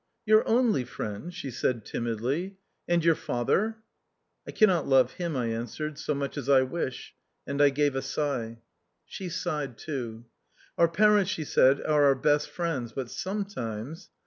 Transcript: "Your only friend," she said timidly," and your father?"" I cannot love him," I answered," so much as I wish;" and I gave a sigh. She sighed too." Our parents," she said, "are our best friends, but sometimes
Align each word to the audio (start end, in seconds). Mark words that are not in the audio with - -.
"Your 0.25 0.43
only 0.47 0.83
friend," 0.83 1.31
she 1.31 1.51
said 1.51 1.85
timidly," 1.85 2.57
and 2.89 3.05
your 3.05 3.13
father?"" 3.13 3.77
I 4.47 4.51
cannot 4.51 4.87
love 4.87 5.11
him," 5.11 5.37
I 5.37 5.45
answered," 5.49 5.99
so 5.99 6.15
much 6.15 6.37
as 6.39 6.49
I 6.49 6.63
wish;" 6.63 7.13
and 7.47 7.61
I 7.61 7.69
gave 7.69 7.95
a 7.95 8.01
sigh. 8.01 8.57
She 9.05 9.29
sighed 9.29 9.77
too." 9.77 10.25
Our 10.79 10.87
parents," 10.87 11.29
she 11.29 11.43
said, 11.43 11.83
"are 11.85 12.05
our 12.05 12.15
best 12.15 12.49
friends, 12.49 12.93
but 12.93 13.11
sometimes 13.11 14.09